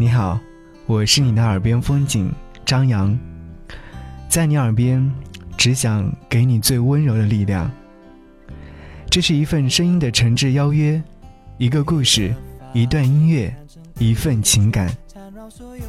[0.00, 0.38] 你好，
[0.86, 2.32] 我是你的耳边风景
[2.64, 3.18] 张扬，
[4.28, 5.12] 在你耳边，
[5.56, 7.68] 只想给你最温柔的力量。
[9.10, 11.02] 这是一份声音的诚挚邀约，
[11.56, 12.32] 一个故事，
[12.72, 13.52] 一段音乐，
[13.98, 14.88] 一份情感，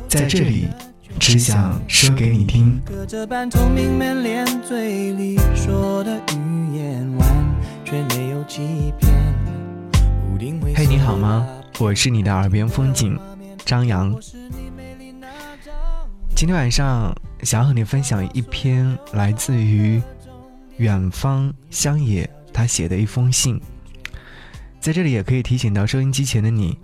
[0.07, 0.65] 在这里，
[1.19, 2.81] 只想说给你听。
[10.75, 11.47] 嘿，你好吗？
[11.77, 13.15] 我是你的耳边风景。
[13.69, 14.19] 张扬，
[16.35, 20.01] 今天晚上想要和你分享一篇来自于
[20.77, 23.61] 远方乡野他写的一封信。
[24.79, 26.79] 在这里也可以提醒到收音机前的你，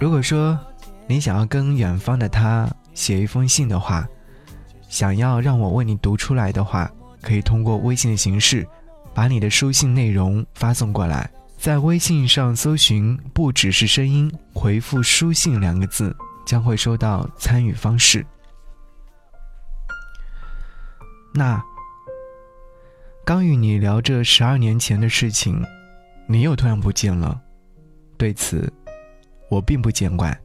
[0.00, 0.58] 如果说
[1.06, 4.04] 你想要跟远方的他写一封信的话，
[4.88, 6.90] 想要让我为你读出来的话，
[7.22, 8.66] 可以通过微信的形式
[9.14, 16.12] 把你的书信内容发送过来，在微信上搜寻“不只是声音”，回复“书信”两个字。
[16.44, 18.24] 将会收到参与方式。
[21.34, 21.60] 那
[23.24, 25.64] 刚与你聊这十二年前的事情，
[26.28, 27.40] 你又突然不见了，
[28.16, 28.72] 对此
[29.48, 30.38] 我并不见怪。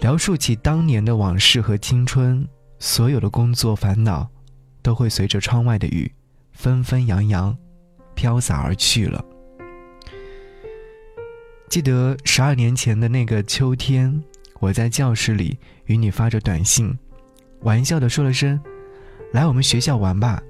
[0.00, 2.46] 描述起当年的往事和青春，
[2.78, 4.28] 所有的工作烦恼
[4.82, 6.12] 都会随着窗外的雨
[6.52, 7.56] 纷纷扬扬
[8.14, 9.24] 飘洒而去了。
[11.68, 14.22] 记得十二年前的那个秋天。
[14.60, 16.96] 我在教室里与你发着短信，
[17.62, 18.60] 玩笑的说了声
[19.32, 20.42] “来我们学校玩吧”。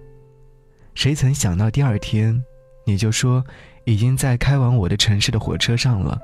[0.94, 2.44] 谁曾想到第二天，
[2.84, 3.44] 你就说
[3.84, 6.18] 已经在开往我的城市的火车上了。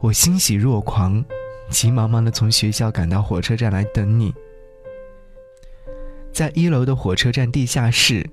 [0.00, 1.22] 我欣喜若狂，
[1.68, 4.34] 急忙忙的从学校赶到火车站来等你。
[6.32, 8.26] 在一楼的火车站地下室，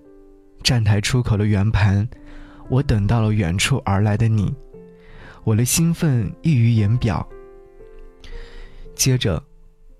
[0.63, 2.07] 站台出口的圆盘，
[2.69, 4.55] 我等到了远处而来的你，
[5.43, 7.27] 我的兴奋溢于言表。
[9.01, 9.41] 接着，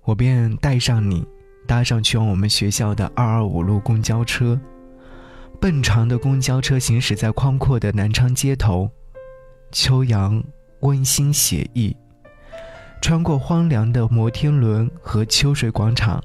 [0.04, 1.26] 我便带上你，
[1.66, 4.56] 搭上去往我们学校的二二五路公交车。
[5.60, 8.88] 笨长的公交车行驶在宽阔的南昌街头，
[9.72, 10.40] 秋阳
[10.82, 11.96] 温馨写意。
[13.00, 16.22] 穿过荒凉的摩天轮和秋水广场，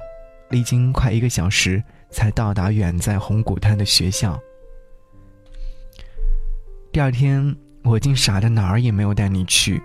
[0.51, 4.39] 历经快一个小时，才到达远在红谷滩的学校。
[6.91, 9.81] 第二天，我竟傻的哪儿也没有带你去。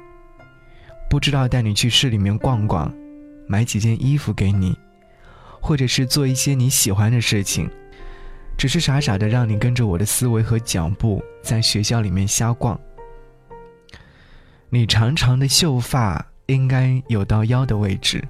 [1.12, 2.90] 不知道带你去市里面逛逛，
[3.46, 4.74] 买几件衣服给你，
[5.60, 7.68] 或者是做一些你喜欢的事情，
[8.56, 12.80] 只是傻傻的让你跟着我的思维和脚步在学校里面瞎逛。
[14.70, 18.24] 你长长的秀发应该有到腰的位置，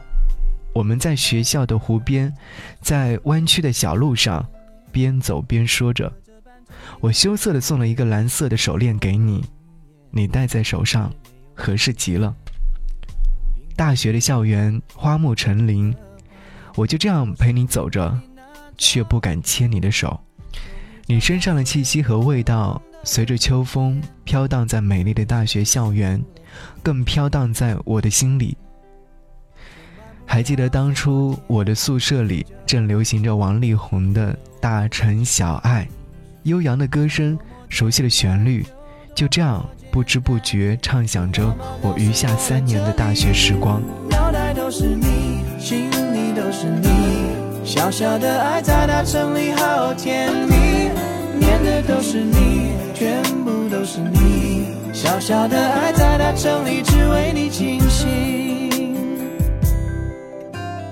[0.75, 2.35] 我们在学校的湖边，
[2.81, 4.45] 在弯曲的小路上，
[4.91, 6.13] 边走边说着。
[6.99, 9.45] 我羞涩的送了一个蓝色的手链给你，
[10.11, 11.15] 你戴在手上，
[11.55, 12.35] 合适极了。
[13.77, 15.95] 大学的校园花木成林，
[16.75, 18.19] 我就这样陪你走着，
[18.77, 20.21] 却不敢牵你的手。
[21.07, 26.23] 你身上的气息和味道，随着秋风飘荡在美丽的大学校园，
[26.83, 28.57] 更飘荡在我的心里。
[30.25, 35.85] 还记得当初我的宿舍里正流行着王力宏的《大城小爱》，
[36.45, 38.65] 悠扬的歌声，熟悉的旋律，
[39.15, 39.69] 就这样。
[39.93, 43.83] 不知不觉畅想着我余下三年的大学时光。
[44.09, 46.89] 脑袋都是你，心里都是你，
[47.63, 50.55] 小小的爱在大城里好甜蜜，
[51.39, 58.97] 念的都是你，全部都是你，小小的爱在大城里只为你倾心。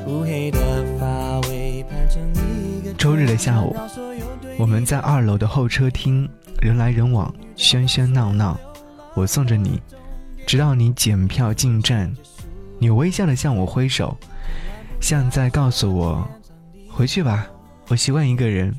[0.06, 0.58] 乌黑的
[0.98, 2.92] 发尾盘成一个。
[2.98, 3.74] 周日的下午，
[4.58, 6.28] 我们在二楼的候车厅，
[6.60, 8.60] 人来人往，喧喧闹闹。
[9.14, 9.80] 我送着你，
[10.46, 12.14] 直到你检票进站，
[12.78, 14.16] 你微笑的向我挥手，
[15.00, 16.28] 像在告诉我，
[16.88, 17.46] 回去吧，
[17.88, 18.74] 我习惯一个人，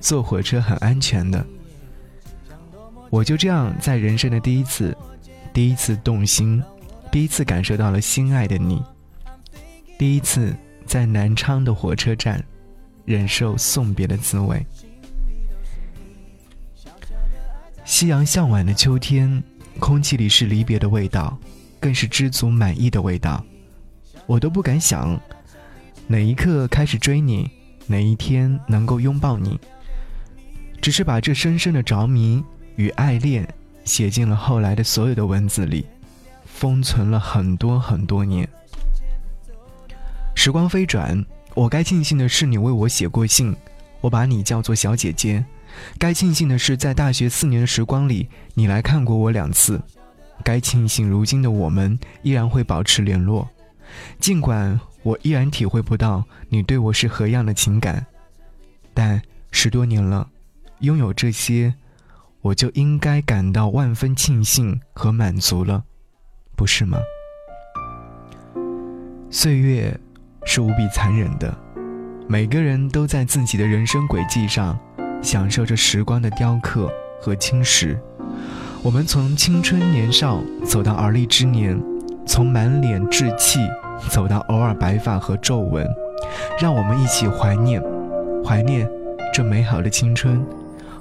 [0.00, 1.44] 坐火车很安全的。
[3.10, 4.96] 我就这样在人生的第一次，
[5.52, 6.62] 第一次动心，
[7.12, 8.82] 第一次感受到了心爱的你，
[9.98, 10.54] 第一次
[10.86, 12.42] 在南昌的火车站，
[13.04, 14.66] 忍受送别的滋味。
[17.84, 19.42] 夕阳向晚的秋天。
[19.78, 21.36] 空气里是离别的味道，
[21.80, 23.44] 更是知足满意的味道。
[24.26, 25.20] 我都不敢想，
[26.06, 27.50] 哪一刻开始追你，
[27.86, 29.58] 哪一天能够拥抱你。
[30.80, 32.42] 只是把这深深的着迷
[32.76, 33.46] 与爱恋
[33.84, 35.84] 写进了后来的所有的文字里，
[36.44, 38.48] 封存了很多很多年。
[40.34, 41.24] 时光飞转，
[41.54, 43.54] 我该庆幸的是你为我写过信，
[44.00, 45.44] 我把你叫做小姐姐。
[45.98, 49.80] 该庆幸的是，在大学四年的时光里，你来看过我两次。
[50.42, 53.48] 该庆幸，如今的我们依然会保持联络。
[54.18, 58.04] 尽管我依然体会不到你对我是何样的情感，
[58.92, 60.28] 但十多年了，
[60.80, 61.74] 拥有这些，
[62.40, 65.84] 我就应该感到万分庆幸和满足了，
[66.56, 66.98] 不是吗？
[69.30, 69.98] 岁月
[70.44, 71.56] 是无比残忍的，
[72.28, 74.78] 每个人都在自己的人生轨迹上，
[75.24, 77.98] 享受着时光的雕刻和侵蚀。
[78.82, 81.80] 我们从青春年少走到而立之年，
[82.26, 83.58] 从满脸稚气
[84.10, 85.88] 走到偶尔白发和皱纹，
[86.60, 87.82] 让我们一起怀念，
[88.44, 88.86] 怀念
[89.32, 90.44] 这美好的青春，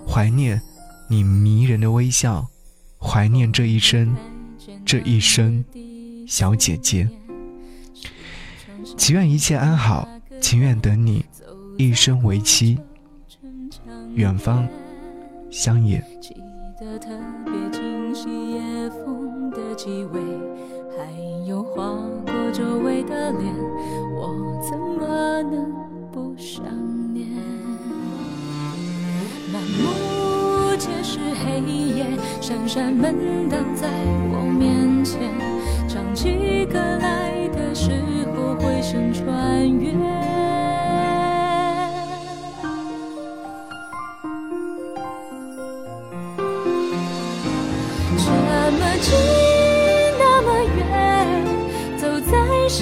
[0.07, 0.61] 怀念
[1.09, 2.47] 你迷人的微笑，
[2.97, 4.15] 怀念这一生，
[4.85, 5.65] 这一生，
[6.25, 7.09] 小姐姐。
[8.97, 10.07] 祈愿一切安好，
[10.39, 11.25] 情愿等你
[11.77, 12.79] 一生为妻。
[14.15, 14.67] 远方，
[15.49, 16.03] 乡野。
[16.21, 16.35] 记
[16.79, 17.09] 得特
[17.45, 20.21] 别清晰，夜风的气味，
[20.95, 21.83] 还有划
[22.23, 23.51] 过周围的脸，
[24.15, 25.73] 我怎么能
[26.11, 26.63] 不想
[27.11, 27.27] 念？
[29.51, 31.59] 满目皆是黑
[31.97, 32.05] 夜，
[32.39, 33.87] 闪闪门挡在
[34.31, 35.19] 我面前，
[35.87, 37.89] 唱起歌来的时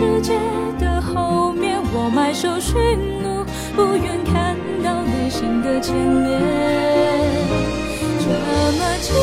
[0.02, 0.34] 世界
[0.80, 2.76] 的后面，我埋首寻
[3.22, 3.46] 路，
[3.76, 6.42] 不愿看到内心的牵连。
[8.18, 8.26] 这
[8.80, 9.14] 么近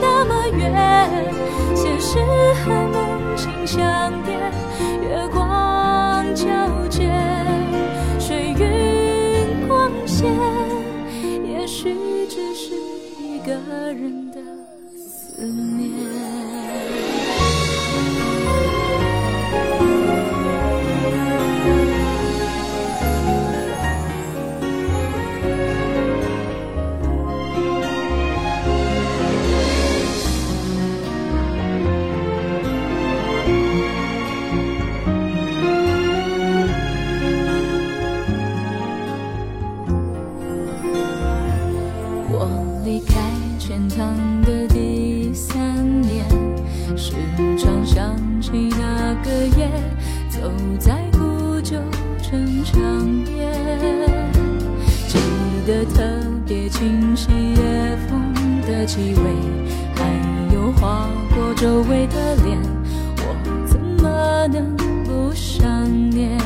[0.00, 1.34] 那么远，
[1.74, 2.20] 现实
[2.62, 3.82] 和梦境相
[4.24, 4.52] 连，
[5.02, 7.10] 月光皎洁，
[8.20, 10.32] 水云光线，
[11.44, 11.92] 也许
[12.28, 12.76] 只是
[13.20, 13.52] 一个
[13.92, 14.38] 人的。
[14.96, 16.21] 思念。
[42.34, 42.48] 我
[42.82, 43.14] 离开
[43.58, 46.24] 钱塘的第三年，
[46.96, 47.12] 时
[47.58, 49.70] 常想起那个夜，
[50.30, 50.40] 走
[50.78, 51.76] 在古旧
[52.22, 52.80] 城墙
[53.26, 53.52] 边，
[55.06, 55.18] 记
[55.66, 56.02] 得特
[56.46, 59.22] 别清晰，夜风的气味，
[59.94, 62.58] 还有划过周围的脸，
[63.18, 64.74] 我怎么能
[65.04, 65.60] 不想
[66.10, 66.41] 念？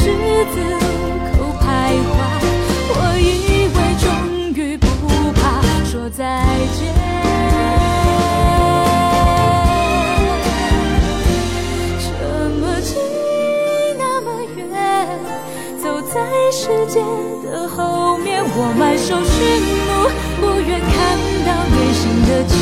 [0.00, 0.08] 十。
[0.52, 0.76] 字路
[1.36, 1.62] 口徘
[2.08, 2.10] 徊，
[2.88, 4.02] 我以为终
[4.54, 4.86] 于不
[5.34, 5.40] 怕
[5.84, 6.18] 说再
[6.74, 6.80] 见。
[12.00, 12.08] 这
[12.58, 12.96] 么近，
[13.98, 14.26] 那么
[14.56, 14.58] 远，
[15.82, 16.16] 走在
[16.50, 16.96] 世界
[17.46, 19.38] 的后面，我埋首寻
[19.86, 19.90] 路，
[20.40, 20.90] 不愿看
[21.44, 22.56] 到内心的牵